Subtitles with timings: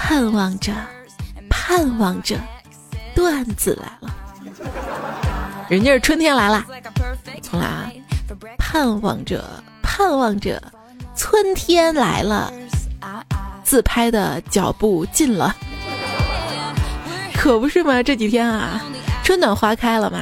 [0.00, 0.72] 盼望着，
[1.48, 2.36] 盼望着，
[3.14, 4.14] 段子来了。
[5.68, 6.64] 人家是春天来了，
[7.42, 7.90] 重来啊！
[8.58, 9.44] 盼望着，
[9.82, 10.62] 盼望着，
[11.16, 12.52] 春天来了。
[13.62, 15.54] 自拍的脚步近了，
[17.34, 18.02] 可不是吗？
[18.02, 18.82] 这几天啊，
[19.22, 20.20] 春暖花开了嘛，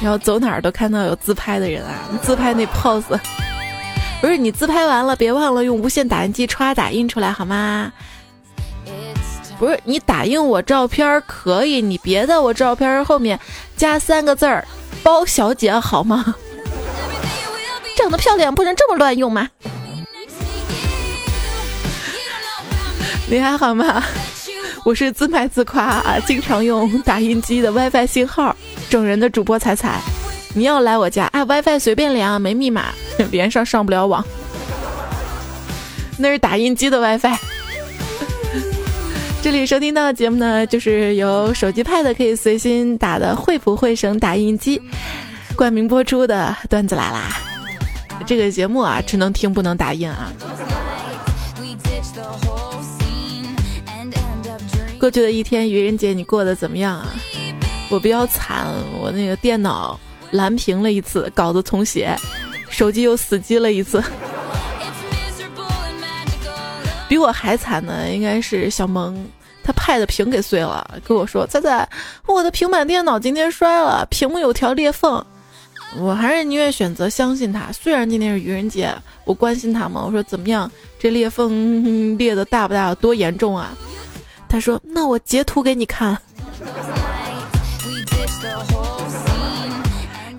[0.00, 3.18] 然后走哪儿都看到有自拍的人啊，自拍那 pose。
[4.22, 7.92] 不是你自拍完了，别忘了用无线打印机歘打印出来好吗？
[9.58, 13.38] 不是你打印我照片可以，你别在我照片后面
[13.76, 14.64] 加三个字儿
[15.02, 16.36] “包小姐”好吗？
[17.96, 19.48] 长得漂亮不能这么乱用吗？
[23.28, 24.04] 你还好吗？
[24.84, 28.54] 我是自卖自夸啊，经常用打印机的 WiFi 信号
[28.88, 30.00] 整人的主播彩彩。
[30.54, 32.86] 你要来我家啊？WiFi 随便连啊，没密码，
[33.30, 34.22] 连上上不了网。
[36.18, 37.34] 那是打印机的 WiFi。
[39.42, 44.80] 这里收听到的节目呢，就是由手机派的可以随心打的惠普惠省打印机
[45.56, 47.34] 冠名播出的段子来啦。
[48.26, 50.30] 这个节目啊，只能听不能打印啊。
[55.00, 57.08] 过去的一天，愚人节你过得怎么样啊？
[57.88, 58.66] 我比较惨，
[59.00, 59.98] 我那个电脑。
[60.32, 62.16] 蓝屏了一次，稿子重写，
[62.68, 64.02] 手机又死机了一次。
[67.08, 69.24] 比我还惨的应该是小萌，
[69.62, 71.88] 他 Pad 屏给碎了，跟我说：“仔仔，
[72.26, 75.24] 我的平板电脑今天摔了，屏幕有条裂缝。”
[75.98, 78.90] 我还是宁愿选择相信他，虽然今天是愚人节，
[79.26, 83.76] 我关心他嘛，我说怎么样，这裂缝裂的大不大，多严重啊？
[84.48, 86.16] 他说：“那我截图给你看。”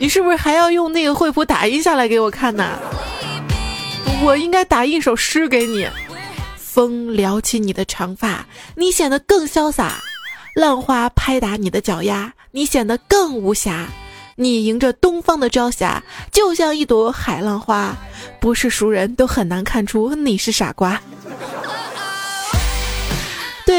[0.03, 2.77] 你是不是还要用那个惠普打印下来给我看呢？
[4.21, 5.87] 我应该打印首诗给你。
[6.57, 9.93] 风撩起你的长发，你显得更潇洒；
[10.55, 13.87] 浪花拍打你的脚丫，你显得更无瑕。
[14.35, 16.03] 你迎着东方的朝霞，
[16.33, 17.95] 就像一朵海浪花。
[18.41, 20.99] 不是熟人都很难看出你是傻瓜。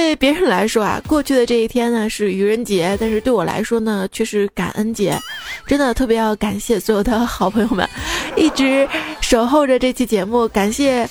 [0.04, 5.19] 对别人来说啊，过去的这一天呢是愚人节，但是对我来说呢却是感恩节。
[5.66, 7.88] 真的特别要感谢所有的好朋友们，
[8.37, 8.87] 一直
[9.22, 10.47] 守候着这期节目。
[10.48, 11.09] 感谢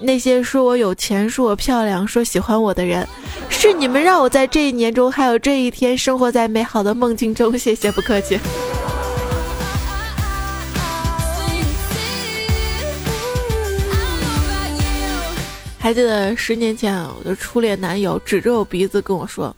[0.00, 3.06] 那些说我有钱、说我漂亮、说喜欢我的人，
[3.50, 7.58] 是你们让我在这一年中还有这一天生活在美好的梦境中。
[7.58, 8.38] 谢谢，不客气。
[15.82, 19.56] 还记得十年前，我的初恋男友指着我鼻子跟我说：“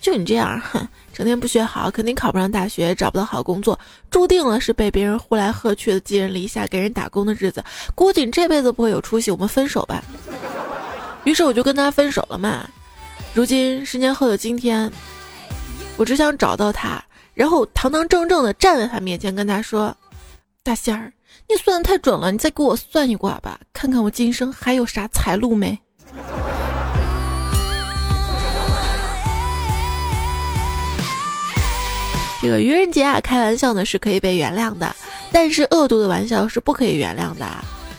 [0.00, 3.76] 就你这样，哼，整天不学好，肯定考不上大学，找不到好工作，
[4.08, 9.32] 注定了是被别人呼来喝去的寄人篱下，给人打工的日子，估计你这辈子不会有出息。
[9.32, 10.00] 我们分手吧。”
[11.24, 12.68] 于是我就跟他分手了嘛。
[13.32, 14.88] 如今十年后的今天，
[15.96, 19.96] 我只想找到他，然后堂堂正正的站在他面前，跟他说
[20.62, 21.12] ：“大仙儿。”
[21.46, 25.78] 你算的太准了，你再给我算一卦吧，看看我今生还有啥财路没？
[32.40, 34.96] 这个愚人节啊，开玩笑呢是可以被原谅的，
[35.30, 37.46] 但是恶毒的玩笑是不可以原谅的。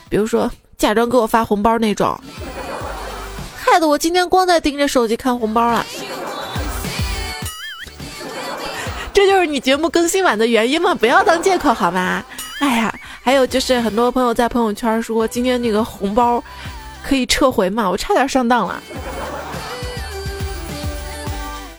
[0.09, 2.19] 比如说假装给我发红包那种，
[3.55, 5.85] 害得我今天光在盯着手机看红包了。
[9.13, 10.93] 这就是你节目更新晚的原因吗？
[10.95, 12.25] 不要当借口好吗？
[12.59, 12.99] 哎呀。
[13.25, 16.41] 还有就是很多朋友在朋友圈说今天那个红包
[17.03, 18.79] 可以撤回嘛，我差点上当了。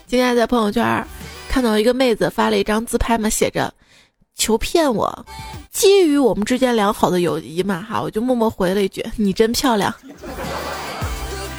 [0.08, 1.06] 今天在朋友圈
[1.48, 3.72] 看到一个妹子发了一张自拍嘛，写着
[4.34, 5.24] “求骗我”，
[5.70, 9.94] 基于我们之间良好的友谊嘛，哈，我就默默回了一句“你真漂亮”，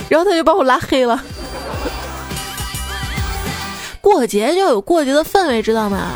[0.10, 1.24] 然后他就把我拉黑了。
[4.02, 6.12] 过节就有过节的氛围，知道吗？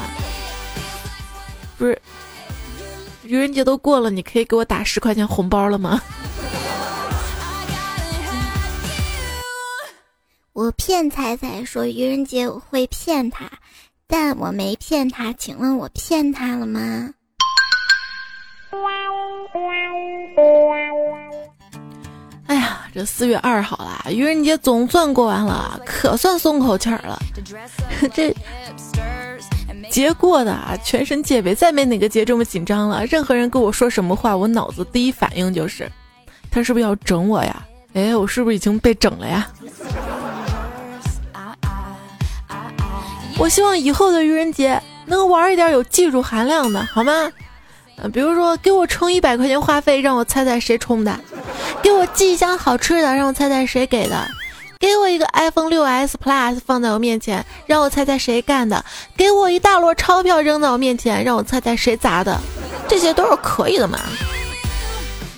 [1.77, 2.01] 不是。
[3.31, 6.01] 愚人节都过了，你可以给我打十块钱红包了吗？
[10.51, 13.49] 我骗彩彩说愚人节我会骗他，
[14.05, 17.09] 但我没骗他，请问我骗他了吗？
[22.47, 27.17] 哎呀，这四月二号啦，愚人节总算过完了，可算松口气儿了。
[28.13, 28.35] 这。
[29.91, 33.05] 节过的啊，全身戒备，再没哪个节这么紧张了。
[33.08, 35.91] 任何人跟我说什么话，我脑子第一反应就是，
[36.49, 37.61] 他是不是要整我呀？
[37.93, 39.47] 哎，我是不是已经被整了呀？
[43.38, 47.29] 我希望以后的愚人节能玩一点有技术含量的，好吗？
[47.97, 51.14] 呃，比如说给我充一百块钱话费，让我猜猜谁充的；
[51.84, 54.16] 给我寄一箱好吃的，让我猜猜谁给的；
[54.81, 58.83] 给我一个 iPhone 六 S Plus 放在我面前，让我猜猜谁干的；
[59.16, 62.35] 给我一大摞钞票扔在我面前，让我猜猜谁砸的。
[62.87, 63.99] 这些都是可以的嘛？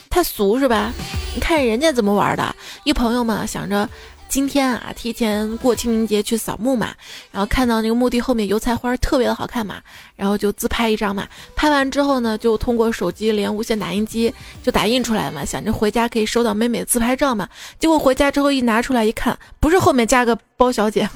[0.10, 0.94] 太俗是吧？
[1.36, 2.56] 你看人家怎么玩的？
[2.86, 3.88] 一朋友嘛，想着。
[4.34, 6.90] 今天啊，提前过清明节去扫墓嘛，
[7.32, 9.76] 然后看到那个墓地后面油菜花特别的好看嘛，
[10.16, 11.28] 然后就自拍一张嘛。
[11.56, 14.34] 拍完之后呢，就通过手机连无线打印机
[14.64, 17.48] 就打印出来嘛，想着回家可以收到美美的自拍照嘛。
[17.78, 21.08] 结果回家之后一拿出来一看，不是后面加个包小姐，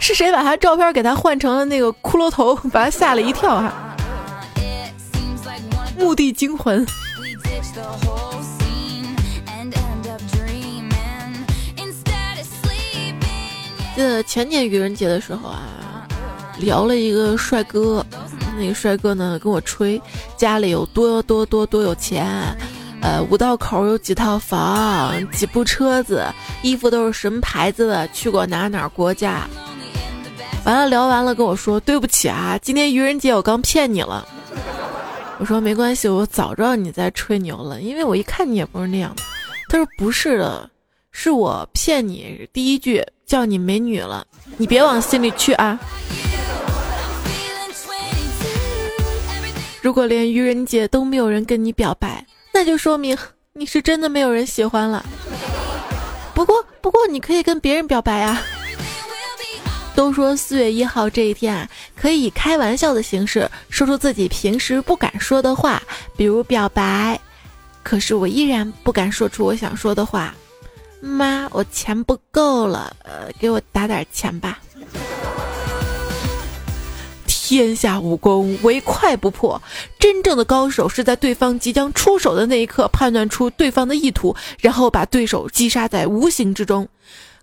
[0.00, 3.72] 是谁把她照片给她换成了那个骷髅头，把她吓了一跳哈。
[5.96, 6.84] 墓地惊魂。
[13.94, 15.62] 记得前年愚人节的时候啊，
[16.58, 18.04] 聊了一个帅哥，
[18.58, 20.00] 那个帅哥呢跟我吹
[20.36, 22.26] 家里有多多多多有钱，
[23.00, 26.24] 呃五道口有几套房，几部车子，
[26.62, 29.48] 衣服都是什么牌子的，去过哪哪国家。
[30.64, 34.26] 完了聊完了跟我说对不起啊，今天愚人节我刚骗你了。
[35.38, 39.22] 我说没关系，我早知道你在吹牛了，因为我一看你也不是那样的。
[39.68, 40.68] 他说不是的。
[41.16, 44.26] 是我骗你，第一句叫你美女了，
[44.56, 45.78] 你别往心里去啊。
[49.80, 53.16] 如果连愚人节都没有人跟你表白，那就说明
[53.52, 55.06] 你是真的没有人喜欢了。
[56.34, 58.42] 不过，不过你可以跟别人表白啊。
[59.94, 65.80] 都说四月一号这一天啊，可以以开玩笑的形式说出自己平时不敢说的话，
[66.16, 67.18] 比如表白。
[67.84, 70.34] 可是我依然不敢说出我想说的话。
[71.04, 74.58] 妈，我钱不够了，呃，给我打点钱吧。
[77.26, 79.60] 天下武功唯快不破，
[79.98, 86.88] 真正的高手是在对方即将出手的那一刻判断出对方的意图，然后把对手击杀在无形之中。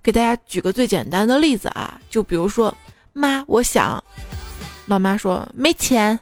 [0.01, 2.75] 给大家举个最简单的例子啊，就比如说，
[3.13, 4.03] 妈，我想，
[4.87, 6.19] 老妈说没钱，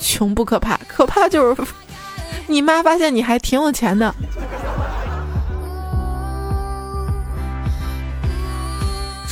[0.00, 1.62] 穷不可怕，可怕就是
[2.48, 4.14] 你妈发现你还挺有钱的。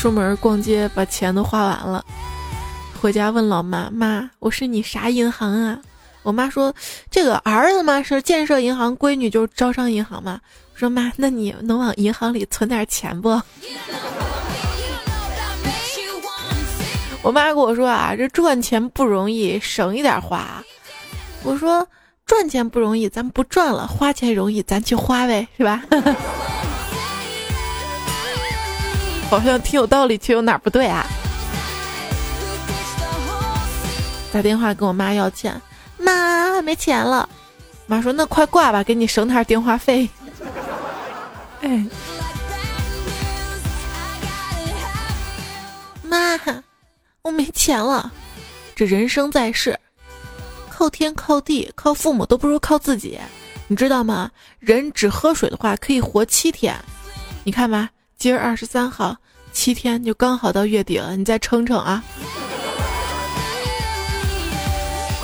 [0.01, 2.03] 出门逛街把钱都花完了，
[3.03, 5.79] 回家问老妈：“妈，我是你啥银行啊？”
[6.25, 6.75] 我妈说
[7.13, 10.41] ：“这个儿子嘛是建设银行，闺女就是招商银行嘛。”
[10.73, 13.29] 我说：“妈，那你能往银行里存点钱不？”
[17.21, 20.65] 我妈跟我说：“啊，这赚钱不容易，省一点花。”
[21.45, 21.87] 我说
[22.25, 25.83] ：“赚钱不容易，咱不赚了；花钱容易，咱去花呗，是吧？”
[29.31, 31.07] 好像挺有道理，却有哪不对啊？
[34.33, 35.59] 打电话跟我妈要钱，
[35.97, 37.29] 妈没钱了。
[37.87, 40.09] 妈说：“那快挂吧，给你省点电话费。”
[41.63, 41.87] 哎，
[46.03, 46.39] 妈，
[47.23, 48.13] 我没钱了。
[48.75, 49.79] 这人生在世，
[50.69, 53.19] 靠天靠地靠父母都不如靠自己，
[53.69, 54.31] 你知道吗？
[54.59, 56.75] 人只喝水的话可以活七天，
[57.45, 57.91] 你看吧。
[58.21, 59.17] 今儿二十三号，
[59.51, 62.05] 七天就刚好到月底了，你再撑撑啊！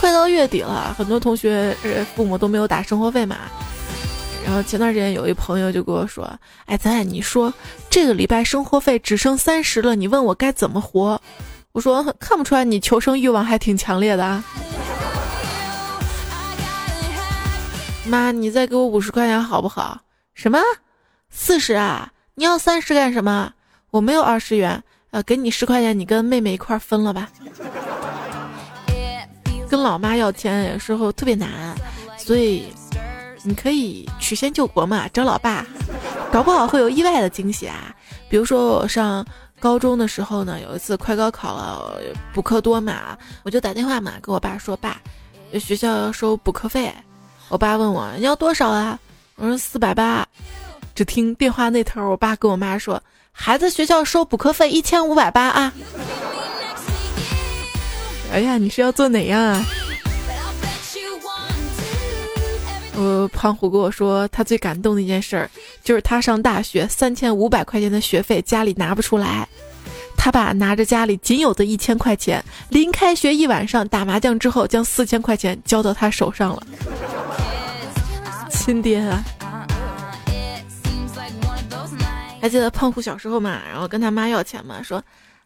[0.01, 3.37] 快到月底了，很多同学呃父母都没有打生活费嘛。
[4.47, 6.27] 然后前段时间有一朋友就跟我说
[6.65, 7.53] ：“哎，咱俩你说
[7.91, 11.21] 这个礼拜生活费只剩三十了，你问我该怎么活？”
[11.73, 14.43] 我说：“看不出来你求生欲望还挺强烈的啊。”
[18.09, 20.01] 妈，你再给我五十块钱好不好？
[20.33, 20.59] 什么？
[21.29, 22.11] 四十啊？
[22.39, 23.51] 你要三十干什么？
[23.91, 27.31] 我没有二十元，呃，给你十块钱，你跟妹妹一块分了吧。
[29.71, 31.75] 跟老妈要钱有时候特别难，
[32.19, 32.71] 所以
[33.43, 35.65] 你可以曲线救国嘛，找老爸，
[36.31, 37.97] 搞不好会有意外的惊喜啊。
[38.29, 39.25] 比如说我上
[39.59, 41.99] 高中的时候呢，有一次快高考了，
[42.35, 45.01] 补课多嘛，我就打电话嘛，跟我爸说，爸，
[45.59, 46.93] 学校要收补课费。
[47.49, 48.99] 我爸问我你要多少啊？
[49.37, 50.29] 我说四百八。
[50.97, 55.71] 只听电话那头，我爸跟我妈说：“孩子学校收补课费一千五百八啊！”
[58.33, 59.63] 哎呀，你是要做哪样啊？
[62.95, 65.51] 我胖虎跟我说，他最感动的一件事儿，
[65.85, 69.47] 就是他上大学三千五百块钱的学费家里拿不出来，
[70.17, 76.67] 他爸拿着家里仅有的一千块钱，临开学一晚上打麻将之后，将四千块钱交到他手上了。
[78.49, 79.23] 亲爹啊！
[82.41, 85.03] 还记得胖虎小时候嘛，然后跟他妈要钱嘛，说：“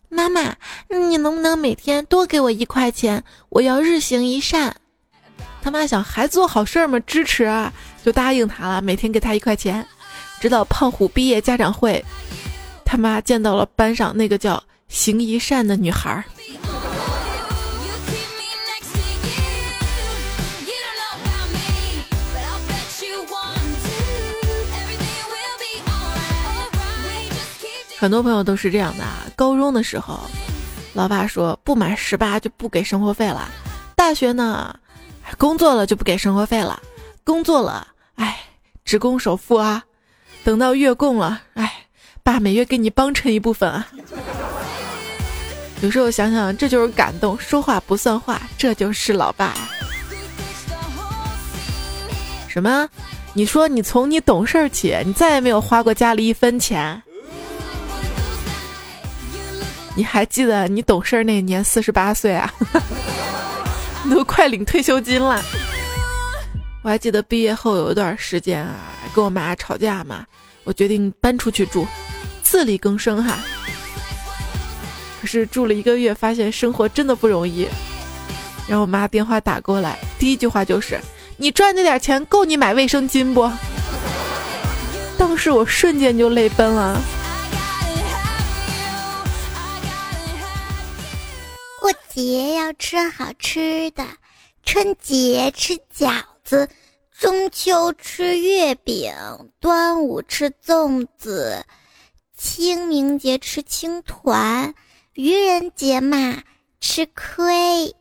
[0.08, 0.54] 妈妈，
[0.88, 3.22] 你能不能每天多给我一块钱？
[3.48, 4.74] 我要日行一善。”
[5.62, 7.72] 他妈想还做好事儿嘛，支持啊，
[8.04, 9.86] 就答应他了，每天给他一块钱。
[10.40, 12.02] 直到胖虎毕业家长会，
[12.84, 16.24] 他妈见到了班上那个叫行一善的女孩儿。
[28.00, 30.18] 很多朋友都是这样的啊，高中的时候，
[30.94, 33.46] 老爸说不满十八就不给生活费了；
[33.94, 34.74] 大学呢，
[35.36, 36.80] 工作了就不给生活费了；
[37.24, 38.38] 工作了，哎，
[38.86, 39.82] 只供首付啊；
[40.42, 41.70] 等到月供了，哎，
[42.22, 43.86] 爸每月给你帮衬一部分啊。
[45.82, 49.52] 有时候想想，这就是感动，说话不算话，这就是老爸。
[52.48, 52.88] 什么？
[53.34, 57.02] 你说你从你懂事起，你再也没有花过家里一分钱？
[60.00, 62.50] 你还记得你懂事那年四十八岁啊，
[64.02, 65.44] 你 都快领退休金了。
[66.80, 68.76] 我还记得毕业后有一段时间啊，
[69.14, 70.24] 跟我妈吵架嘛，
[70.64, 71.86] 我决定搬出去住，
[72.42, 73.40] 自力更生哈。
[75.20, 77.68] 可是住了一个月，发现生活真的不容易。
[78.66, 80.98] 然后我妈电话打过来，第一句话就是
[81.36, 83.52] ：“你赚那点钱够你买卫生巾不？”
[85.18, 86.98] 当时我瞬间就泪奔了。
[92.12, 94.04] 节要吃好吃的，
[94.64, 96.68] 春节吃饺子，
[97.16, 99.14] 中秋吃月饼，
[99.60, 101.64] 端午吃粽子，
[102.36, 104.74] 清明节吃青团，
[105.14, 106.42] 愚人节嘛
[106.80, 107.94] 吃亏。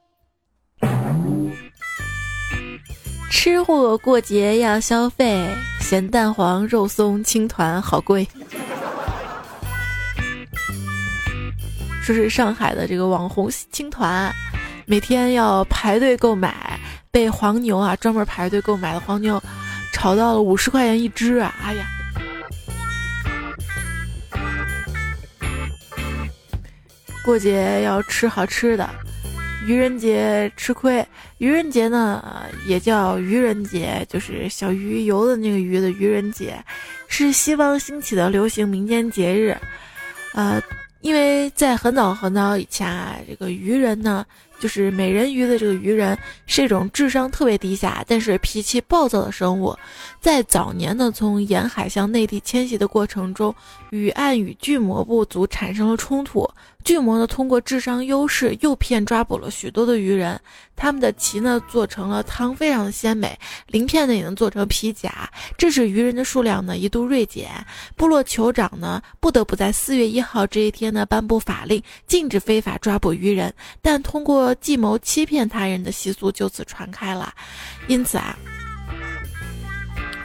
[3.30, 5.48] 吃货过节要消费，
[5.80, 8.28] 咸蛋黄、肉松、青团好贵。
[12.10, 14.34] 说是上海的这个网红青团，
[14.88, 16.80] 每天要排队购买，
[17.12, 19.40] 被黄牛啊专门排队购买的黄牛
[19.94, 21.54] 炒到了五十块钱一只啊！
[21.62, 21.86] 哎呀，
[27.24, 28.90] 过节要吃好吃的，
[29.68, 31.06] 愚人节吃亏。
[31.38, 36.58] 愚人节呢也叫愚人节，就是小鱼游的那个鱼的愚人节，
[37.08, 39.56] 是西方兴起的流行民间节日，
[40.34, 40.60] 呃。
[41.02, 44.26] 因为在很早很早以前啊，这个鱼人呢，
[44.60, 49.74] 就是美人鱼的这个鱼人，是一种智商特别低下，但是脾气暴躁的生物。
[50.20, 53.56] 在早年呢，从沿海向内地迁徙的过程中，
[53.92, 56.50] 与暗与巨魔部族产生了冲突。
[56.90, 60.42] 巨魔呢，通过智商优势诱骗抓捕了许多的鱼人，
[60.76, 67.48] 他们的鳍呢做成了汤，非常的鲜美，鳞片呢也能做成皮甲，致使鱼人的数量呢一度锐减。
[67.96, 73.54] 部落酋长呢不得不在四月一号这一天呢颁布法令，禁止非法抓捕鱼人，
[73.84, 77.32] 但通过计谋欺骗他人的习俗就此传开了。
[77.88, 78.36] 因此啊，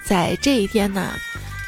[0.07, 1.13] 在这一天呢。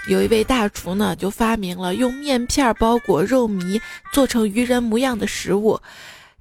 [0.09, 3.81] 有一位大厨呢，就发明了用面片包裹肉糜，
[4.13, 5.81] 做成鱼人模样的食物。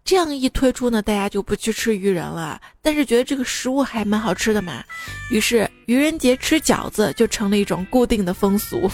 [0.04, 4.84] 这样一推出呢，大家就不去吃鱼人了，但是觉得这个食物还蛮好吃的嘛。
[5.32, 8.88] 于是愚人节吃饺子就成了一种固定的风俗。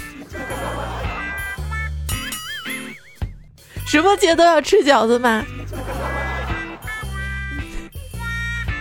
[3.86, 5.44] 什么节都要吃饺子吗？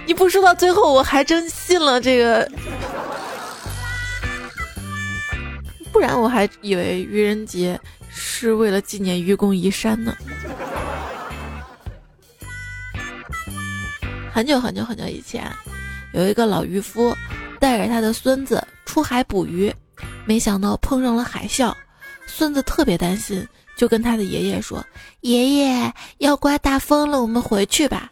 [0.07, 2.49] 你不说到最后，我还真信了这个。
[6.01, 7.79] 不然我还以为愚人节
[8.09, 10.17] 是为了纪念愚公移山呢。
[14.33, 15.47] 很久很久很久以前，
[16.15, 17.15] 有一个老渔夫
[17.59, 19.71] 带着他的孙子出海捕鱼，
[20.25, 21.71] 没想到碰上了海啸，
[22.27, 24.83] 孙子特别担心，就跟他的爷爷说
[25.21, 28.11] ：“爷爷要刮大风了，我们回去吧。”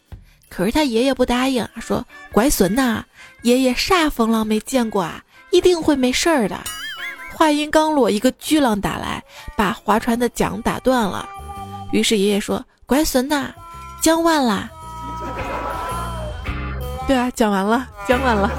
[0.50, 3.02] 可是他爷爷不答应，说：“乖孙呐，
[3.44, 6.62] 爷爷啥风浪没见过啊，一定会没事儿的。”
[7.38, 9.22] 话音刚落，一个巨浪打来，
[9.56, 11.28] 把划船的桨打断了。
[11.92, 13.54] 于是爷爷说：“乖孙呐，
[14.02, 14.68] 桨完啦。”
[17.06, 18.50] 对啊，讲完了，讲完了。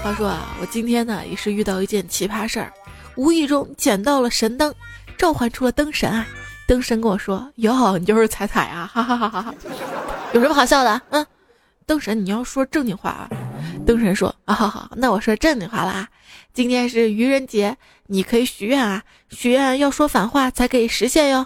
[0.00, 2.72] 话说啊，我今天呢也是遇到一件奇葩事儿，
[3.16, 4.72] 无意中捡到了神灯，
[5.18, 6.24] 召唤出了灯神啊。
[6.68, 9.54] 灯神跟我说：“哟，你就是彩彩啊，哈哈哈哈哈，
[10.32, 11.02] 有什么好笑的？
[11.10, 11.26] 嗯。”
[11.90, 13.28] 灯神，你要说正经话啊！
[13.84, 16.08] 灯神说：“啊，好好，那我说正经话了啊！
[16.54, 21.44] 今天是愚人节，你可以许愿啊，许愿要说反话才可以实现哟。”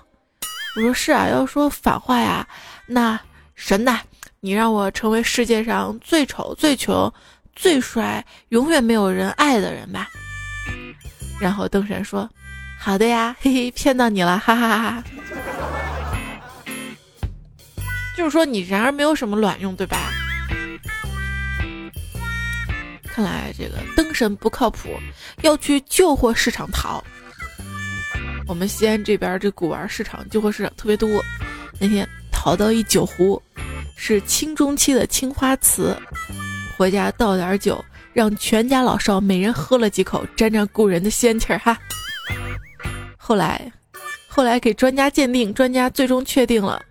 [0.77, 2.47] 我说：“是啊，要说反话呀。
[2.87, 3.19] 那
[3.55, 4.01] 神呐，
[4.41, 7.11] 你让我成为世界上最丑、最穷、
[7.57, 10.11] 最帅、永远没有人爱的人吧。”
[11.41, 12.29] 然后灯神说
[12.79, 15.03] ：“好的呀，嘿嘿，骗到你了，哈哈哈哈。”
[18.15, 20.11] 就是说你然而没有什么卵用，对吧？
[23.15, 24.89] 看来这个灯神不靠谱，
[25.43, 27.03] 要去旧货市场淘。
[28.49, 31.23] 我们西安这边这古玩市场旧货市场特别多，
[31.79, 33.41] 那天淘到一酒壶，
[33.97, 35.97] 是清中期的青花瓷，
[36.77, 41.79] 回家倒点酒，让全家老少每人喝了几口，沾沾故人的仙气儿哈。
[43.17, 43.73] 后来，
[44.27, 46.83] 后来给专家鉴定，专家最终确定了，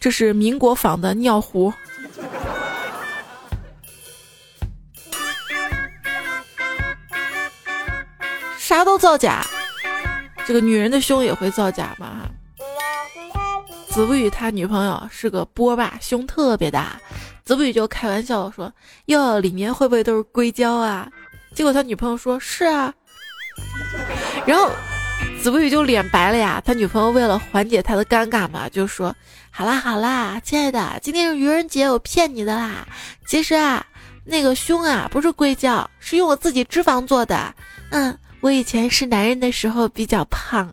[0.00, 1.70] 这是民国仿的尿壶。
[8.70, 9.44] 啥都造假，
[10.46, 12.20] 这个女人的胸也会造假吗？
[13.88, 16.92] 子不语他女朋友是个波霸，胸特别大，
[17.44, 18.72] 子不语就开玩笑说
[19.06, 21.10] ：“哟，里面会不会都是硅胶啊？”
[21.52, 22.94] 结果他女朋友说：“是啊。”
[24.46, 24.70] 然后
[25.42, 26.62] 子不语就脸白了呀。
[26.64, 29.12] 他女朋友为了缓解他的尴尬嘛，就说
[29.50, 32.86] ：“好啦好啦，亲爱的，今天是愚人节，我骗你的啦。
[33.26, 33.84] 其实啊，
[34.24, 37.52] 那个胸啊不是硅胶，是用我自己脂肪做的。
[37.90, 40.72] 嗯。”我以前是男人的时候比较胖。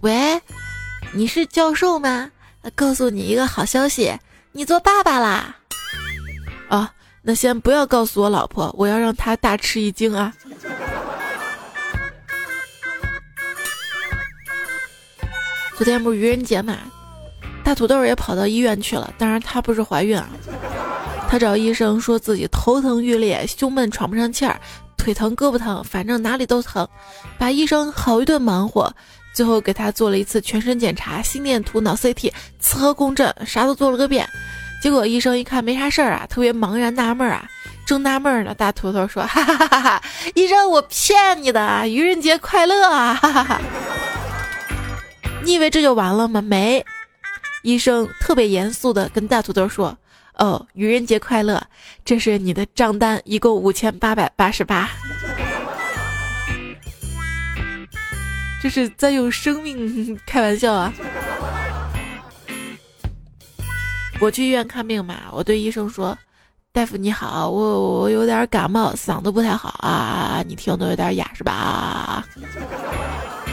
[0.00, 0.40] 喂，
[1.12, 2.30] 你是教授吗？
[2.74, 4.18] 告诉你一个好消息，
[4.52, 5.56] 你做爸爸啦！
[6.68, 10.32] 啊，那先不要告诉我老婆，我要让她大吃一惊啊！
[15.76, 16.78] 昨天不是愚人节嘛？
[17.64, 20.28] 大土豆也跑到医院去了，当然她不是怀孕啊。
[21.28, 24.60] 她找医生说自己头疼欲裂、胸闷喘不上气儿、
[24.96, 26.86] 腿疼胳膊疼，反正哪里都疼，
[27.38, 28.92] 把医生好一顿忙活。
[29.32, 34.28] 最后给她做了一次全身检查，心电图、脑 CT、磁核共振，啥都做了个遍。
[34.82, 37.48] 结果医生一看没啥事儿啊，特别茫然纳闷啊，
[37.86, 40.02] 正纳闷呢，大土豆说：“哈哈哈哈，
[40.34, 43.14] 医生我骗你的，愚人节快乐啊！
[43.14, 43.60] 哈哈哈，
[45.44, 46.42] 你以为这就完了吗？
[46.42, 46.84] 没。”
[47.62, 49.96] 医生特别严肃的跟大土豆说
[50.38, 51.62] ：“哦，愚人节快乐！
[52.04, 54.90] 这是你的账单，一共五千八百八十八。
[58.60, 60.92] 这是在用生命开玩笑啊！”
[64.20, 66.16] 我去医院看病嘛，我对医生说
[66.72, 72.24] ：“大夫你好，我我有点感冒，嗓子不太好啊，你听的有点哑是吧？”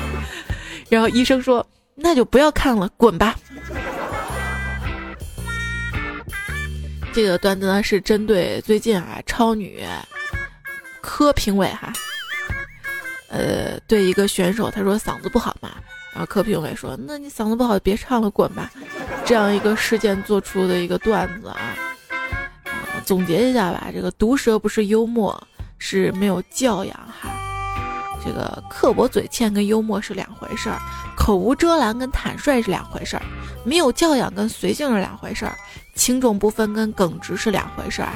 [0.90, 3.36] 然后医生说：“那就不要看了，滚吧。”
[7.12, 9.84] 这个段子呢是针对最近啊超女
[11.02, 11.92] 科评委哈，
[13.30, 15.72] 呃，对一个选手他说嗓子不好嘛，
[16.14, 18.72] 然后科评委说那你嗓子不好别唱了滚吧，
[19.26, 21.76] 这样一个事件做出的一个段子啊，
[23.06, 27.30] 总结一下吧，这个毒舌不是幽默，是没有教养哈，
[28.24, 30.80] 这个刻薄嘴欠跟幽默是两回事儿。
[31.18, 33.24] 口无遮拦跟坦率是两回事儿，
[33.66, 35.56] 没有教养跟随性是两回事儿，
[36.00, 38.10] 轻重不分跟耿直是两回事儿。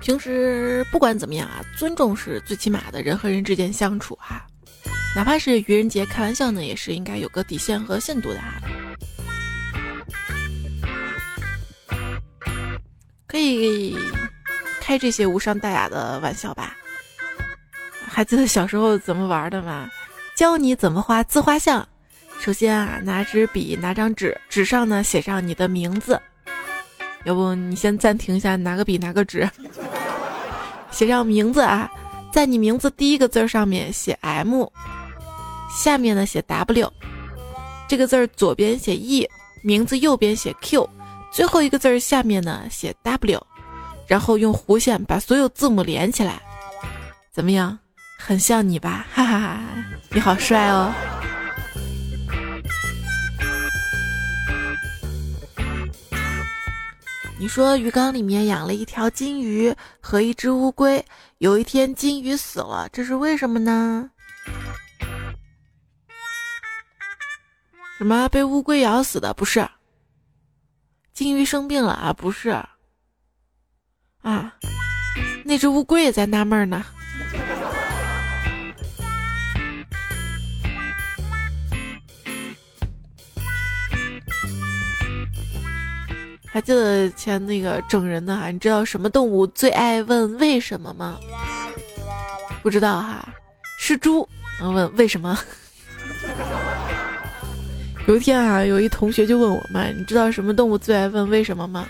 [0.00, 4.46] 平时不管怎么样啊，尊重是最起码的，人和人之间相处哈，
[5.16, 8.52] 哪怕是愚人节开玩笑呢，也是应该有个底线和限度的哈。
[13.26, 13.98] 可以
[14.80, 16.76] 开这些无伤大雅的玩笑吧？
[18.08, 19.90] 还记得小时候怎么玩的吗？
[20.36, 21.86] 教你怎么画自画像。
[22.46, 26.22] 首先啊，拿支笔，拿张纸，纸上呢写上你的名字。
[27.24, 29.50] 要不你先暂停一下，拿个笔，拿个纸，
[30.92, 31.90] 写上名字啊。
[32.32, 34.64] 在你名字第一个字上面写 M，
[35.76, 36.92] 下面呢写 W，
[37.88, 39.28] 这个字儿左边写 E，
[39.64, 40.88] 名字右边写 Q，
[41.32, 43.44] 最后一个字儿下面呢写 W，
[44.06, 46.40] 然后用弧线把所有字母连起来，
[47.32, 47.76] 怎么样？
[48.16, 49.60] 很像你吧，哈哈哈！
[50.10, 50.94] 你好帅哦。
[57.38, 61.04] 你说鱼缸里面养了一条金鱼和一只乌龟，
[61.36, 64.10] 有一天金鱼死了，这是为什么呢？
[67.98, 69.34] 什么被乌龟咬死的？
[69.34, 69.68] 不是，
[71.12, 72.10] 金鱼生病了啊？
[72.10, 72.48] 不是，
[74.22, 74.54] 啊，
[75.44, 76.86] 那只乌龟也在纳闷呢。
[86.56, 88.50] 还记得前那个整人的哈？
[88.50, 91.18] 你知道什么动物最爱问为什么吗？
[92.62, 93.28] 不知道哈，
[93.78, 94.26] 是猪。
[94.58, 95.38] 然后问为什么？
[98.08, 101.86] 有一天啊，有一同学就问我嘛，你知道什么动物最爱问为什么吗？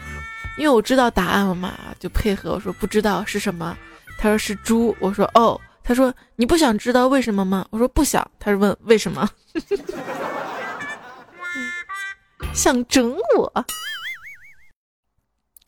[0.59, 3.79] 因为我知道答案了嘛，就配合我说不知道是什么。
[4.18, 4.96] 他说是猪。
[4.98, 5.61] 我说哦。
[5.85, 7.64] 他说你不想知道为什么吗？
[7.70, 8.29] 我说不想。
[8.40, 9.31] 他是问为什么？
[12.52, 13.64] 想整我？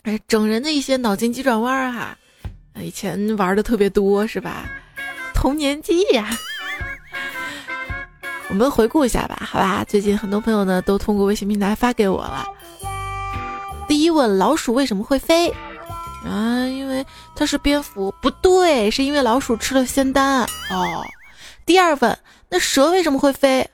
[0.09, 2.17] 哎，整人的一些脑筋急转弯哈，
[2.81, 4.65] 以前玩的特别多是吧？
[5.35, 6.27] 童年记忆呀。
[8.49, 9.85] 我们回顾一下吧，好吧？
[9.87, 12.47] 最近很多朋友呢都通过微信平台发给我了。
[13.87, 15.51] 第一问：老鼠为什么会飞？
[16.25, 17.05] 啊，因为
[17.37, 18.11] 它是蝙蝠。
[18.23, 20.45] 不对，是因为老鼠吃了仙丹。
[20.71, 21.05] 哦。
[21.67, 22.19] 第二问：
[22.49, 23.69] 那蛇为什么会飞？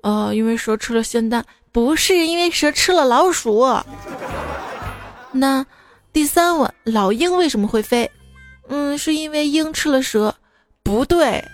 [0.00, 1.44] 呃，因为蛇吃了仙丹。
[1.70, 3.64] 不是，因为蛇吃了老鼠。
[5.32, 5.64] 那
[6.12, 8.10] 第三问：老鹰为什么会飞？
[8.68, 10.34] 嗯，是因为鹰吃了蛇。
[10.82, 11.44] 不对，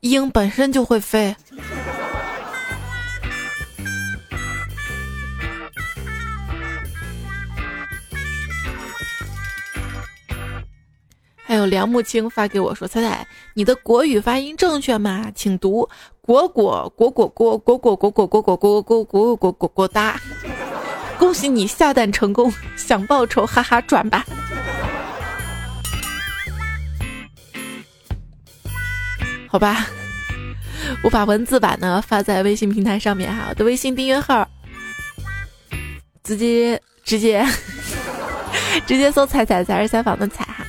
[0.00, 1.36] 鹰本身就会飞。
[11.36, 15.30] 还有梁木青发给我说：“彩彩，你的国语发音正确吗？
[15.34, 15.88] 请读
[16.20, 20.20] 果果果果果果果果果果果果果果果果果哒！
[21.18, 24.24] 恭喜你下蛋成功，想报仇哈哈转吧。
[29.48, 29.86] 好吧，
[31.02, 34.48] 我把文字版呢发在微信平台上面哈，我的微信订阅号，
[36.22, 37.44] 直接直接
[38.86, 40.64] 直接搜‘彩彩才是采访的彩’哈。”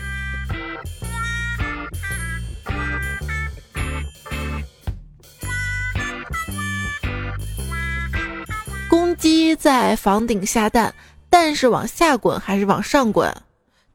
[9.19, 10.95] 鸡在房顶下蛋，
[11.29, 13.35] 蛋是往下滚还是往上滚？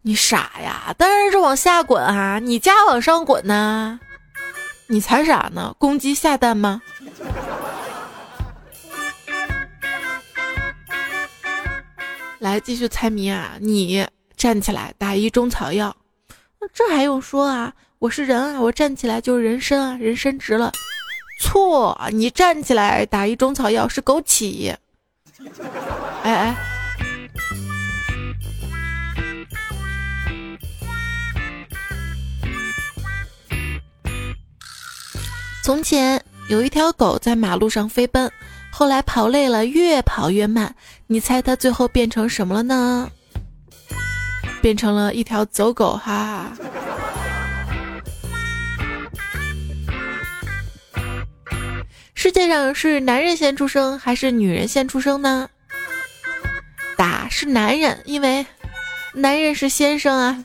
[0.03, 2.39] 你傻呀，当然是往下滚啊！
[2.39, 3.99] 你家往上滚呢？
[4.87, 5.75] 你才傻呢！
[5.79, 6.83] 公鸡下蛋吗？
[12.39, 13.53] 来继续猜谜啊！
[13.61, 14.07] 你
[14.37, 15.97] 站起来打一中草药，
[16.75, 17.73] 这还用说啊？
[17.99, 20.71] 我是人啊，我站起来就是人参啊，人参值了。
[21.41, 24.77] 错，你站起来打一中草药是枸杞。
[26.23, 26.57] 哎哎！
[35.63, 38.31] 从前有一条狗在马路上飞奔，
[38.71, 40.75] 后来跑累了，越跑越慢。
[41.07, 43.11] 你猜它最后变成什么了呢？
[44.61, 46.53] 变成了一条走狗，哈！
[52.25, 55.47] 世界上是男人先出生还是女人先出生呢？
[56.97, 58.47] 答是男人，因为
[59.13, 60.43] 男人是先生啊。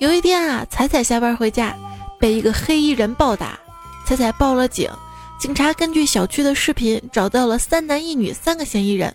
[0.00, 1.76] 有一天啊，彩彩下班回家，
[2.18, 3.56] 被一个黑衣人暴打，
[4.04, 4.90] 彩彩报了警。
[5.38, 9.14] 警察根据小区的视频找到了三男一女三个嫌疑人，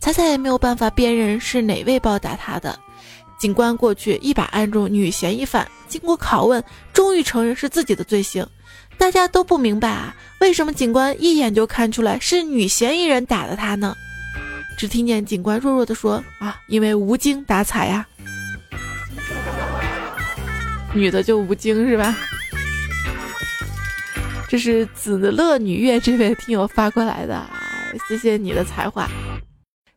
[0.00, 2.76] 彩彩也没有办法辨认是哪位暴打她的。
[3.38, 8.46] 警官过去一把按住女嫌疑犯，经过拷问，终于承认是自己的罪行。
[8.98, 13.94] 大家都不明白啊，为什么警官一眼就看出来是女嫌疑人打的他呢？
[14.78, 18.06] 只听见警官弱弱的说：“啊，因为无精打采呀，
[20.94, 22.16] 女的就无精是吧？”
[24.48, 27.44] 这是子乐女月这位听友发过来的，
[28.08, 29.08] 谢谢你的才华。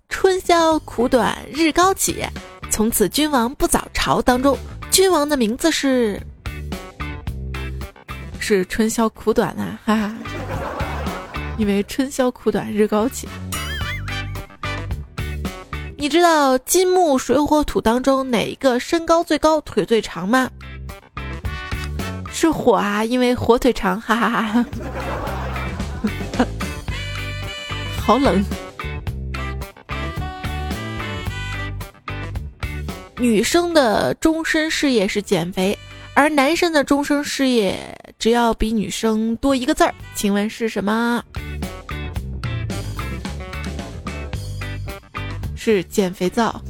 [0.10, 2.26] 春宵苦短日高起。
[2.80, 4.58] 从此君王不早朝当中，
[4.90, 6.18] 君王的名字是
[8.40, 10.16] 是春宵苦短啊，哈哈，
[11.58, 13.28] 因为春宵苦短日高起。
[15.98, 20.50] 你知道金木水火土当中哪一个身高最高、腿最长吗？
[22.32, 24.66] 是火啊，因为火腿长，哈哈哈，
[28.02, 28.42] 好冷。
[33.20, 35.78] 女生的终身事业是减肥，
[36.14, 37.78] 而男生的终身事业
[38.18, 41.22] 只要比女生多一个字儿，请问是什么？
[45.54, 46.62] 是减肥皂。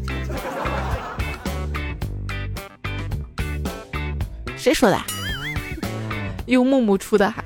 [4.58, 5.00] 谁说的？
[6.48, 7.44] 用木木出的哈。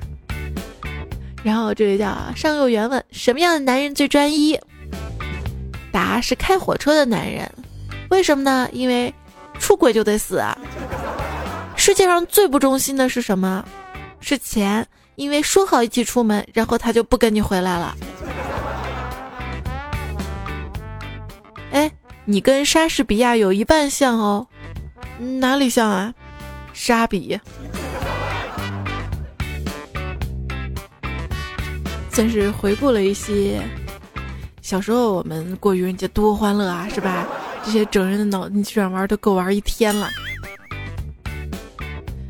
[1.42, 4.58] 然后这位叫上右原问：什么样的男人最专一？
[5.92, 7.46] 答是开火车的男人。
[8.14, 8.68] 为什么呢？
[8.72, 9.12] 因为
[9.58, 10.56] 出轨就得死啊！
[11.76, 13.64] 世界上最不忠心的是什么？
[14.20, 14.86] 是钱。
[15.16, 17.96] 因为说好一起出门，然后他就不跟你回来了。
[21.70, 21.88] 哎，
[22.24, 24.44] 你跟莎士比亚有一半像哦，
[25.40, 26.12] 哪里像啊？
[26.72, 27.38] 莎比，
[32.10, 33.62] 算是回顾了一些
[34.62, 37.24] 小时候我们过愚人节多欢乐啊，是吧？
[37.64, 40.10] 这些整人的脑筋急转弯都够玩一天了。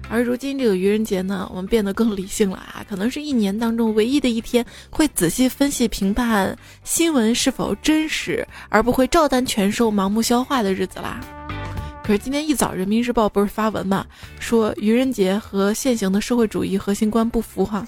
[0.09, 11.21] 而如今这个愚人节呢，我们变得更理性了啊，可能是一年当中唯一的一天会仔细分析评判新闻是否真实，而不会照单全收、盲目消化的日子啦。
[12.05, 14.07] 可是今天一早，《人民日报》不是发文嘛，
[14.39, 17.85] 说愚人节和现行的社会主义核心观不符哈。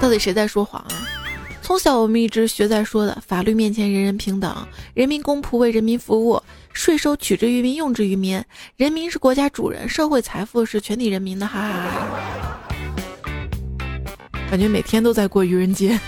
[0.00, 1.17] 到底谁在说谎啊？
[1.68, 8.42] 从小我们一直学在说的，法律面前人人平等，人民公仆为人民服务，税收取之于民，用之于民，
[8.76, 12.08] 人民是国家主人，社会财富是全体人民的，哈哈哈。
[14.48, 16.00] 感觉每天都在过愚人节。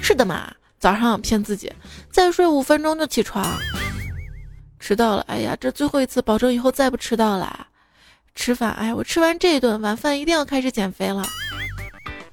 [0.00, 1.72] 是的嘛，早上骗自己
[2.08, 3.58] 再睡五分钟就起床，
[4.78, 7.66] 迟到了，哎呀，这最后一次，保证以后再不迟到了。
[8.36, 11.26] 吃饭，哎，我吃完这顿晚饭一定要开始减肥了。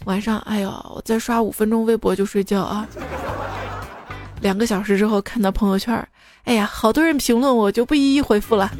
[0.06, 2.88] 晚上，哎呦，我再刷五分钟微博就睡觉啊。
[4.42, 5.96] 两个小时之后看到朋友圈，
[6.46, 8.72] 哎呀，好多人评论我，就不一一回复了。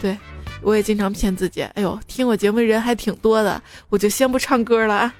[0.00, 0.16] 对，
[0.62, 5.14] 我也经常骗自己，哎呦，听我节目人还挺多的，我就先不唱歌了啊。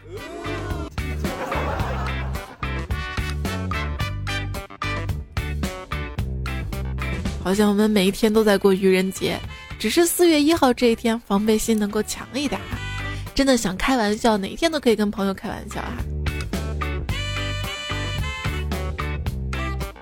[7.44, 9.38] 好像我们每一天都在过愚人节，
[9.78, 12.58] 只是四月一号这一天防备心能够强一点。
[13.38, 15.96] 真的想开玩笑，哪天都可以跟朋友开玩笑哈。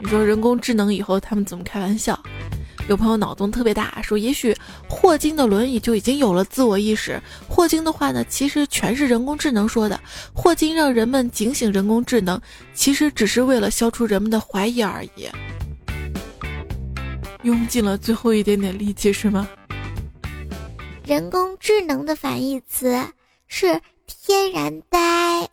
[0.01, 2.18] 你说人工智能以后他们怎么开玩笑？
[2.88, 4.57] 有朋友脑洞特别大，说也许
[4.88, 7.20] 霍金的轮椅就已经有了自我意识。
[7.46, 10.01] 霍金的话呢，其实全是人工智能说的。
[10.33, 12.40] 霍金让人们警醒人工智能，
[12.72, 15.29] 其实只是为了消除人们的怀疑而已。
[17.42, 19.46] 用尽了最后一点点力气是吗？
[21.05, 22.99] 人工智能的反义词。
[23.49, 25.49] 是天然呆，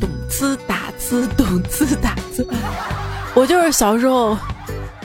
[0.00, 2.46] 动次打次，动次打次。
[3.34, 4.36] 我就是小时候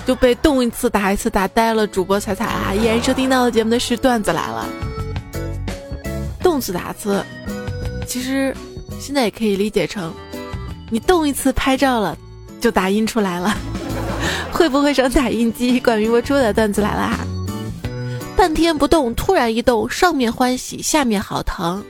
[0.06, 1.86] 就被动一次打一次打呆了。
[1.88, 4.68] 主播彩彩啊，依然收听到的节目的是段子来了。
[6.42, 7.24] 动次打次，
[8.06, 8.54] 其实
[9.00, 10.14] 现在也可以理解成，
[10.90, 12.18] 你动一次拍照了，
[12.60, 13.56] 就打印出来了。
[14.52, 15.80] 会不会上打印机？
[15.80, 17.20] 关于我出的段子来啦！
[18.36, 21.84] 半天不动，突然一动，上面欢喜，下面好疼。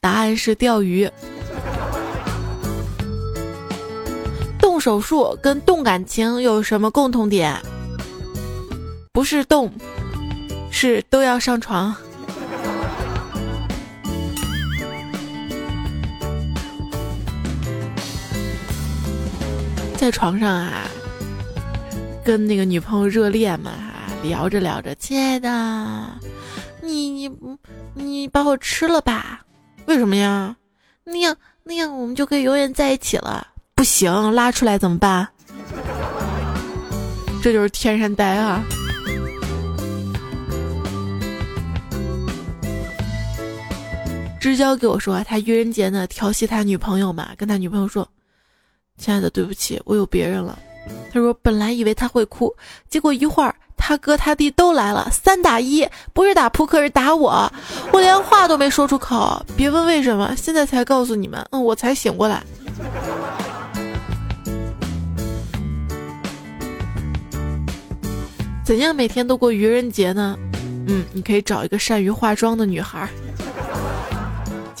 [0.00, 1.10] 答案是钓鱼。
[4.58, 7.54] 动手术跟动感情有什么共同点？
[9.12, 9.72] 不是动，
[10.70, 11.94] 是都要上床。
[20.00, 20.88] 在床上啊。
[22.24, 23.72] 跟那个女朋友热恋嘛，
[24.22, 26.06] 聊着聊着，亲爱的，
[26.80, 27.30] 你你
[27.92, 29.42] 你把我吃了吧？
[29.84, 30.56] 为什么呀？
[31.04, 33.46] 那样那样我们就可以永远在一起了。
[33.74, 35.28] 不行，拉出来怎么办？
[37.42, 38.64] 这就是天然呆啊！
[44.40, 48.08] 知交给我说，他愚人节呢调戏他女朋友嘛，跟他女朋友说
[49.00, 50.58] ：“亲爱的，对不起，我有别人了。”
[51.12, 52.54] 他说：“本来以为他会哭，
[52.88, 57.50] 结果一会儿他哥他弟都来了，三打一，不是打扑克，是打我，
[57.92, 59.44] 我连话都没说出口。
[59.56, 62.42] 别问为什么，现在才告诉你们，嗯，我才醒过来。
[68.64, 70.36] 怎样每天都过愚人节呢？
[70.86, 73.08] 嗯，你可以找一个善于化妆的女孩。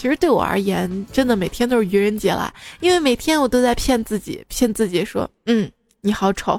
[0.00, 6.58] 其实对我而言，真的每天都是愚人节了，因为每天我都在骗自己，骗自己说，嗯。”你好丑，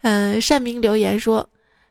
[0.00, 1.46] 嗯， 善明留言说，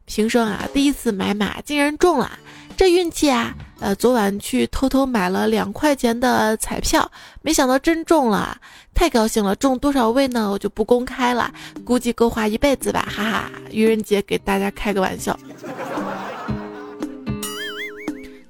[0.06, 2.32] 平生啊第一次买马竟然中了，
[2.76, 7.12] 这运气啊，呃，昨晚去偷偷买了两块钱的彩票，
[7.44, 8.60] 没想到真中了，
[8.96, 10.50] 太高兴了，中多少位呢？
[10.50, 11.54] 我就不公开了，
[11.86, 15.40] 估计够花一辈子吧，哈哈，愚人节给大家开个玩笑。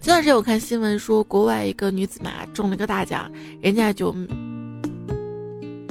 [0.07, 4.15] 前段时间我看新闻说，国外一个女子嘛中了个大奖，人家就。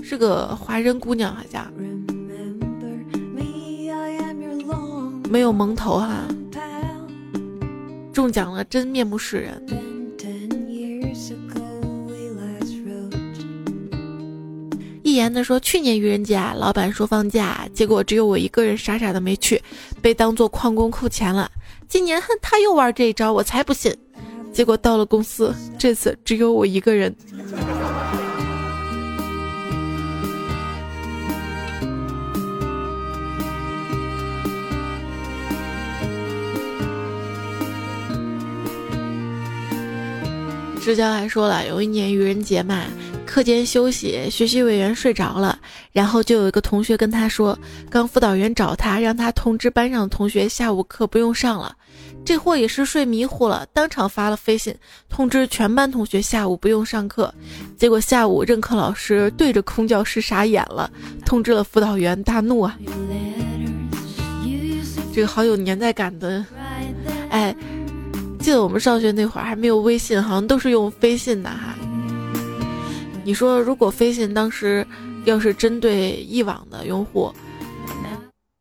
[0.02, 1.70] 是个华人姑娘，好像
[5.28, 6.24] 没有蒙头哈，
[8.10, 9.62] 中奖了，真面目示人。
[15.02, 19.60] 一言的说，去年愚人节啊，老板说放假，结果只有我一个人傻傻的没去，
[20.00, 21.50] 被当做旷工扣钱了。
[21.86, 23.94] 今年哼，他又玩这一招，我才不信。
[24.56, 27.14] 结果到了公司，这次只有我一个人。
[40.80, 42.84] 志娇还说了，有一年愚人节嘛，
[43.26, 45.58] 课间休息，学习委员睡着了，
[45.92, 47.58] 然后就有一个同学跟他说，
[47.90, 51.76] 刚辅导员找他，让他通知班上的同学下午课不用上了。
[52.26, 54.74] 这货也是睡迷糊了，当场发了飞信
[55.08, 57.32] 通知全班同学下午不用上课。
[57.78, 60.90] 结果下午任课老师对着空教室傻眼了，
[61.24, 62.76] 通知了辅导员，大怒啊！
[65.14, 66.44] 这个好有年代感的，
[67.30, 67.54] 哎。
[68.38, 71.74] 记得我们上学那会儿还没有微信，好像都是用飞信的哈。
[73.24, 74.86] 你说如果飞信当时
[75.24, 77.32] 要是针对一网的用户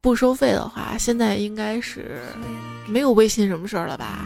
[0.05, 2.21] 不收费的话，现在应该是
[2.85, 4.23] 没有微信什么事儿了吧？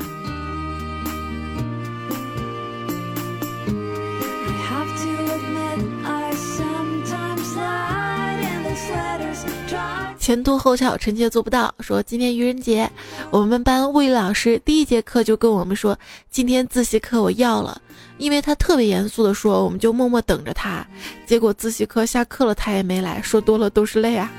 [10.20, 11.74] 前凸后翘，臣妾做不到。
[11.80, 12.92] 说今天愚人节，
[13.32, 15.98] 我们班物理老师第一节课就跟我们说，
[16.30, 17.82] 今天自习课我要了，
[18.18, 20.86] 因为他特别严肃的说，我们就默默等着他。
[21.26, 24.30] 结果自习课下课了，他也没来，说多了都是泪啊，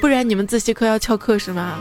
[0.00, 1.78] 不然你们自习课要翘课是吗？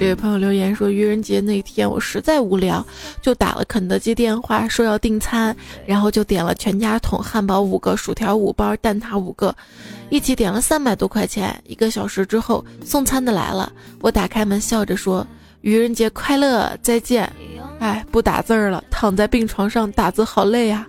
[0.00, 2.86] 这位朋友留言说，愚人节那天我实在无聊，
[3.20, 5.54] 就打了肯德基电话说要订餐，
[5.84, 9.52] 然后就点了全家桶汉堡五个、薯条五包、蛋挞五个，
[10.08, 11.60] 一起点了三百多块钱。
[11.66, 15.26] 一个小时之后，送餐的来了，我打开门笑着说
[15.62, 17.30] ：“愚人节快乐，再见。”
[17.78, 20.86] 哎，不打字儿了，躺在病床上打字好累啊。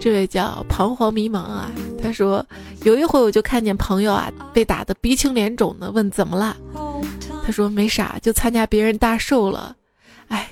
[0.00, 2.44] 这位叫彷徨迷茫啊，他说
[2.84, 6.56] 有一回我就看见朋友啊被打得鼻青脸肿的，问怎么了？
[7.44, 9.76] 他说没啥，就参加别人大寿了，
[10.28, 10.48] 哎，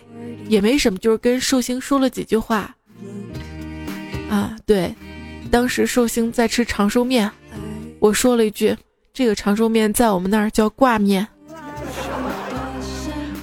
[0.48, 2.74] 也没什么，就是跟寿星说了几句话。
[4.28, 4.92] 啊，对，
[5.50, 7.30] 当时寿星在吃长寿面，
[7.98, 8.76] 我说了一句，
[9.12, 11.26] 这个长寿面在我们那儿叫挂面。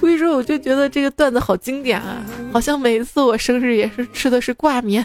[0.00, 5.04] 我跟你说，我就觉得这个段子好经典啊，好像每一次我生日也是吃的是挂面。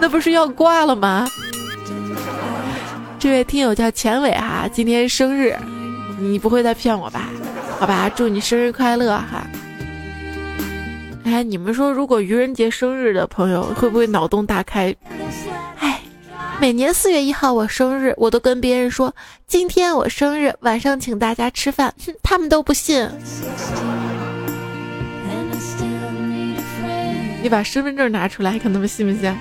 [0.00, 1.26] 那不是要挂了吗？
[3.18, 5.56] 这位听友叫钱伟哈，今天生日，
[6.18, 7.30] 你不会再骗我吧？
[7.78, 9.46] 好吧，祝你生日快乐哈！
[11.24, 14.94] 哎，你们说，如果愚人节生日的朋友会不会脑洞大开？
[16.58, 19.14] 每年四月一号我生日，我都跟别人说
[19.46, 23.08] 今天我生日，晚上请大家吃饭，哼，他们都不信。
[27.42, 29.36] 你把身份证拿出来，看他们信不信？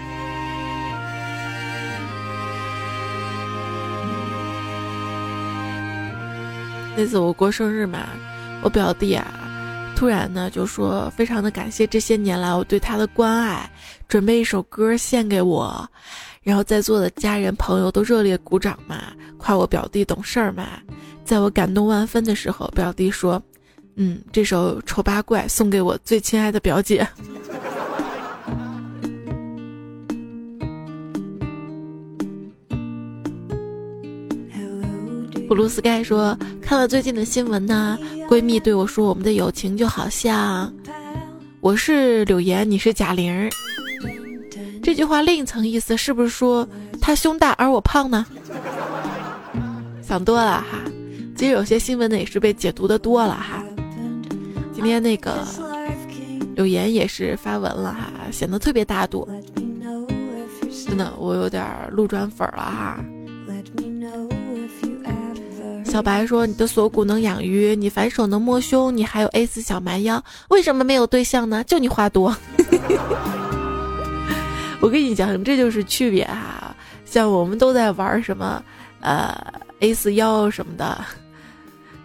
[6.97, 8.09] 那次我过生日嘛，
[8.61, 9.25] 我表弟啊，
[9.95, 13.69] 突然呢就说非常的感谢这些年来我对他的关爱，
[14.07, 15.89] 准备一首歌献给我，
[16.45, 19.05] 然后在座的家人朋友都热烈鼓掌嘛，
[19.35, 20.67] 夸我表弟懂事儿嘛。
[21.23, 23.41] 在我感动万分的时候，表弟说
[23.97, 27.05] ：“嗯，这首丑八怪送给我最亲爱的表姐。”
[35.47, 37.97] 布鲁斯盖说：“看了最近的新闻呢，
[38.29, 40.71] 闺蜜对我说，我们的友情就好像
[41.59, 43.49] 我是柳岩，你是贾玲。
[44.85, 46.67] 这句话另一层意思是不是说
[47.01, 48.23] 他胸大而我胖呢？
[50.03, 50.77] 想多了哈。
[51.35, 53.63] 其实有些新闻呢也是被解读的多了哈。
[54.75, 55.43] 今天那个
[56.55, 59.27] 柳岩也是发文了哈，显得特别大度。
[60.87, 63.03] 真的，我有点路转粉了哈。”
[65.83, 71.63] 小白说：“你的锁骨能养鱼，你反手能摸胸，你还有 A 四小蛮腰，为什么没有对象呢？
[71.63, 72.37] 就你话多。
[74.85, 76.75] 我跟你讲，这就是区别哈。
[77.05, 78.63] 像我们都在玩什么，
[79.01, 79.35] 呃
[79.79, 81.03] ，A 四腰什么的。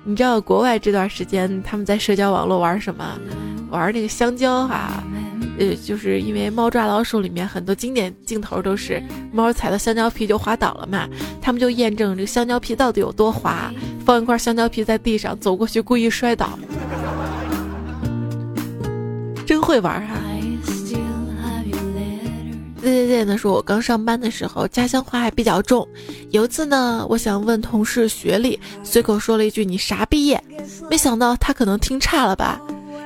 [0.03, 3.05] 你知道国外这段时间他们在社交网络玩什么？
[3.69, 5.05] 玩那个香蕉哈。”
[5.61, 11.07] 呃，就是因为《猫抓老鼠》里面很多经典镜头都是猫踩到香蕉皮就滑倒了嘛，
[11.39, 13.71] 他们就验证这个香蕉皮到底有多滑，
[14.07, 16.59] 放一块香蕉皮在地上，走过去故意摔倒，
[19.45, 20.15] 真会玩哈。
[22.81, 25.87] 对对对，那说我刚上班的时候，家乡话还比较重。
[26.31, 30.43] 有一次呢，我想问同事学历，随口说了一句“你啥毕业”，
[30.91, 32.61] 没想到他可能听差了吧，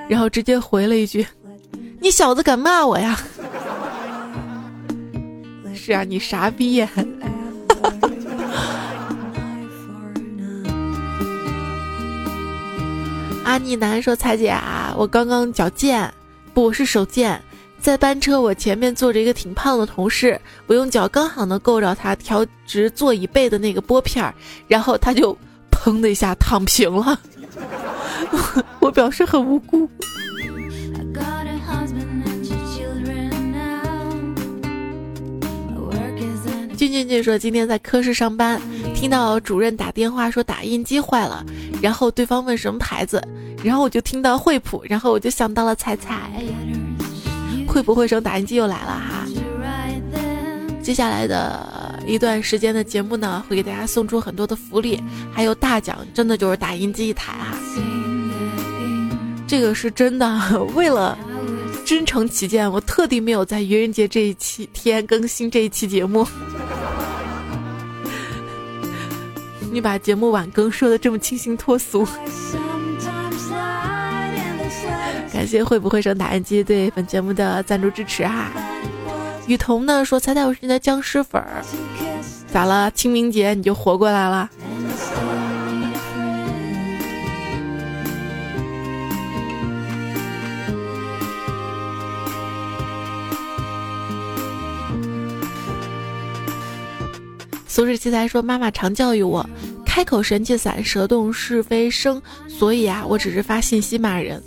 [0.09, 1.27] 然后直接回了一句。
[2.01, 3.19] 你小子敢骂我呀？
[5.75, 6.89] 是啊，你啥毕业？
[13.45, 16.11] 阿妮男说：“彩姐啊，我刚刚脚贱，
[16.55, 17.41] 不是手贱，
[17.85, 24.35] 在班车，我前面坐着一个挺胖的同事，我用脚刚好能够着他调直座椅背的那个拨片儿，
[24.67, 25.37] 然后他就
[25.71, 27.21] 砰的一下躺平了。
[28.81, 29.87] 我表示很无辜。
[36.75, 38.59] 俊俊俊说：“今天在科室上班，
[38.95, 41.45] 听到主任打电话说打印机坏了，
[41.83, 43.23] 然后对方问什么牌子，
[43.63, 46.31] 然后我就听到惠普，然后我就想到了彩彩。
[47.75, 49.27] 会不会省打印机又来了哈？
[50.81, 55.03] 接下来的一段时间的节目呢，会给大家送出很多的福利，
[55.33, 57.59] 还有大奖，真的就是打印机一台哈。
[59.49, 61.19] 这个是真的，为了。”
[61.85, 66.27] 真诚起见，我特地没有在愚人节这一期天更新这一期节目。
[69.71, 72.07] 你把节目晚更说的这么清新脱俗，
[75.45, 78.51] 感谢会不会省打印机对本节目的赞助支持哈。
[79.47, 81.63] 雨桐呢说：“猜猜我是你的僵尸粉儿，
[82.51, 82.91] 咋了？
[82.93, 84.49] 清明节你就活过来了？”
[97.69, 99.47] 苏轼奇才说：“妈妈常教育我，
[99.85, 102.23] 开口神气散，舌动是非生。
[102.49, 104.43] 所以啊，我只是发信息骂人。”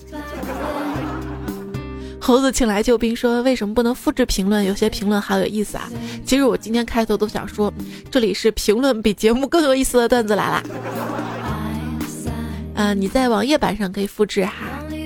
[2.27, 4.61] 猴子请来救兵说：“为什么不能复制评论？
[4.61, 5.89] 有些评论好有意思啊！”
[6.27, 7.73] 其实我今天开头都想说，
[8.11, 10.63] 这里是评论比节目更有意思的段子来啦。
[12.73, 14.51] 嗯，你在网页版上可以复制哈，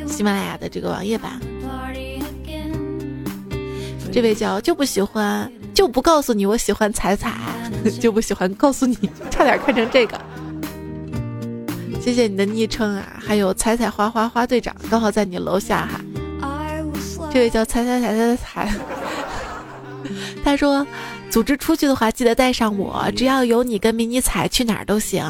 [0.07, 1.39] 喜马拉雅的这个网页版。
[4.11, 5.51] 这位叫就不喜欢。
[5.75, 7.31] 就不告诉你我喜欢彩彩，
[8.01, 8.97] 就不喜欢告诉你，
[9.29, 10.19] 差点看成这个。
[12.01, 16.01] 谢谢你的昵称啊，还有彩彩花花花队长刚好在你楼下哈。
[17.33, 18.73] 这位叫彩彩彩彩彩，
[20.43, 20.85] 他说
[21.29, 25.23] 组织出去的话记得带上我，只要有你跟迷你彩去哪儿都行。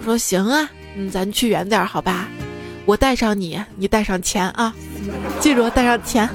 [0.00, 2.28] 我说行啊，嗯，咱去远点好吧？
[2.84, 4.74] 我带上你，你带上钱啊，
[5.40, 6.28] 记住带上钱。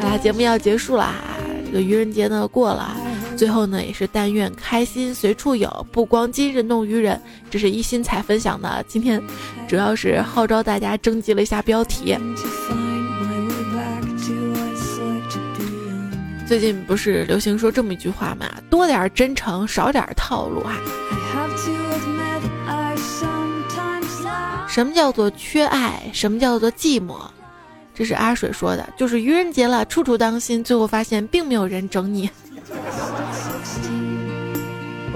[0.00, 1.14] 好啦，节目要结束了，
[1.66, 2.94] 这个愚人节呢过了，
[3.38, 7.22] 最后呢也是但愿开心随处有，不光今日弄愚人。
[7.48, 9.22] 这是一心才分享的，今天
[9.68, 12.18] 主要是号召大家征集了一下标题。
[16.48, 20.74] 最近不是流行说这么一句话嘛，多点真诚，少点套路哈。
[24.66, 26.02] 什么叫做缺爱？
[26.12, 27.20] 什么叫做寂寞？
[27.94, 32.28] 这是阿水说的，就是愚人节了，处处当心，最后发现并没有人整你。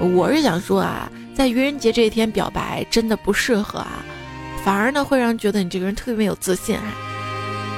[0.03, 4.03] 我是想说啊，在愚人节这一天表白真的不适合啊，
[4.63, 6.83] 反而呢会让人觉得你这个人特别没有自信啊，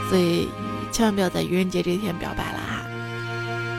[0.10, 0.48] 所以
[0.92, 2.82] 千万不要在愚人节这一天表白了啊。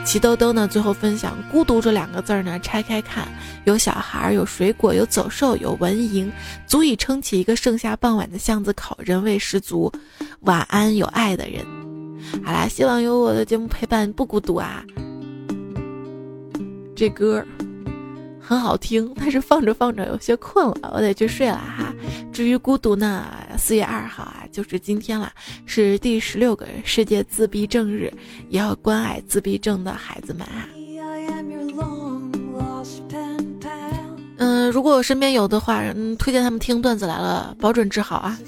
[0.05, 3.27] 齐兜兜呢最后分享孤独这两个字儿呢拆开看，
[3.65, 6.31] 有小孩，有水果，有走兽，有蚊蝇，
[6.65, 9.91] 足以撑起一个盛夏傍晚的巷子口，人味十足。
[10.41, 11.65] 晚安，有爱的人。
[12.41, 14.81] 好啦，希望有我的节目陪伴，不孤独啊。
[16.95, 17.45] 这歌
[18.47, 21.93] 很好听，但是放着放着有些困了，我得去睡了哈。
[22.31, 23.25] 至于孤独呢，
[23.57, 25.29] 四月二号啊，就是今天了，
[25.65, 28.09] 是第十六个世界自闭症日，
[28.47, 30.65] 也要关爱自闭症的孩子们啊。
[34.37, 38.39] 嗯，如果我身边有的话，嗯，推荐他们听段子来了，保准治好啊。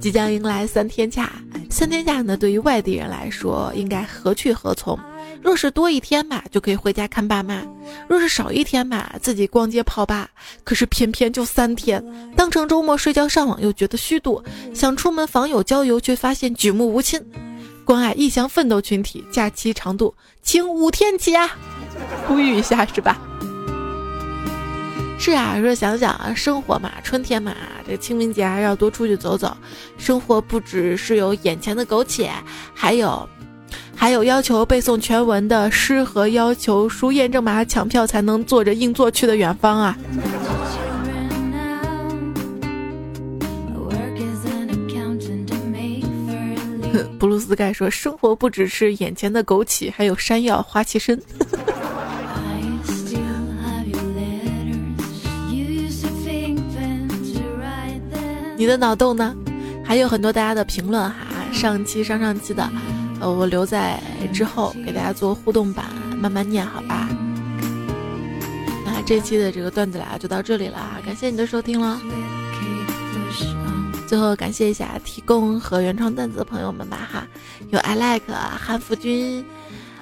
[0.00, 1.30] 即将迎来三天假，
[1.70, 4.98] 三天假呢，对于外地人来说应该何去何从？
[5.46, 7.62] 若是多一天吧，就可以回家看爸妈；
[8.08, 10.28] 若是少一天吧，自己逛街泡吧。
[10.64, 12.04] 可是偏偏就三天，
[12.36, 14.42] 当成周末睡觉上网又觉得虚度，
[14.74, 17.24] 想出门访友郊游却发现举目无亲。
[17.84, 21.56] 关爱异乡奋斗群体，假期长度请五天起啊！
[22.26, 23.16] 呼吁一下是吧？
[25.16, 27.54] 是啊，说想想啊，生活嘛，春天嘛，
[27.86, 29.56] 这清明节还是要多出去走走。
[29.96, 32.32] 生活不只是有眼前的苟且，
[32.74, 33.28] 还有，
[33.96, 39.98] 还有要求背诵全文的诗和要求输验证码抢票才能坐着硬座去的远方啊。
[47.18, 51.18] 布鲁斯盖说，生活不只是眼前的枸杞，还有山药花旗参。
[58.56, 59.34] 你的脑洞呢？
[59.84, 61.14] 还有很多大家的评论哈，
[61.52, 62.68] 上期、上上期的，
[63.20, 64.00] 呃，我留在
[64.32, 65.86] 之后给大家做互动版，
[66.20, 67.08] 慢慢念，好吧？
[68.84, 72.00] 那这期的这个段子啦，就到这里了，感谢你的收听了。
[74.06, 77.26] 最后感谢一下提供和原创段子的朋友们吧哈，
[77.70, 79.44] 有 I like 韩福君，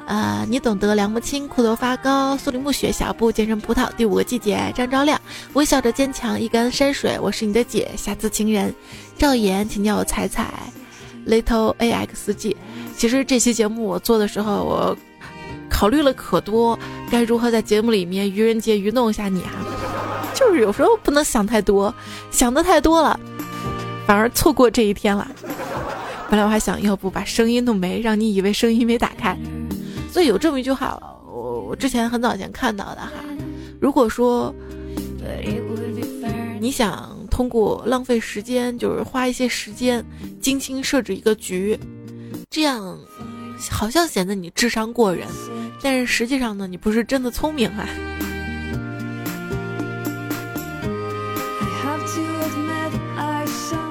[0.04, 5.18] 呃，你懂得，梁木青，骷头发高，苏林暮雪，小布，健身葡萄，第五个季节，张昭亮，
[5.54, 8.74] 微笑着坚强，一干山水，我是你的姐，瑕疵情人，
[9.16, 10.52] 赵岩，请叫我彩彩
[11.26, 12.54] ，little axg，
[12.96, 14.96] 其实这期节目我做的时候，我
[15.68, 16.78] 考虑了可多，
[17.10, 19.50] 该如何在节目里面愚人节愚弄一下你哈，
[20.34, 21.94] 就是有时候不能想太多，
[22.30, 23.18] 想的太多了。
[24.06, 25.26] 反而错过这一天了。
[26.30, 29.36] 本来我还想要不把声音弄没，让你以为声音没打开。
[30.10, 33.12] 所以有这么一句话，我我之前很早前看到的哈。
[33.80, 34.54] 如果说
[36.60, 40.04] 你想通过浪费时间，就是花一些时间
[40.40, 41.78] 精心设置一个局，
[42.54, 42.96] 这样
[43.68, 45.26] 好像显得你智商过人，
[45.82, 47.84] 但是实际上呢，你不是真的聪明啊。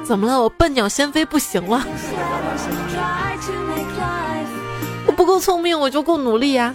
[0.05, 0.41] 怎么了？
[0.41, 1.85] 我笨鸟先飞不行了？
[5.07, 6.71] 我不够聪明，我就够努力呀！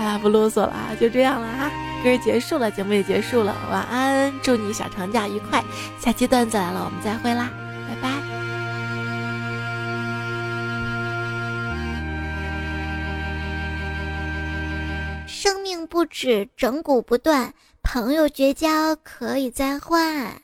[0.00, 1.70] 啊，不啰嗦了啊，就这样了哈，
[2.04, 5.64] 歌结束了，节目也结束了，晚安，祝你小长假愉快，
[5.98, 7.50] 下期段子来了，我们再会啦，
[7.88, 8.10] 拜拜。
[15.26, 20.42] 生命不止，整蛊不断，朋友绝交可以再换。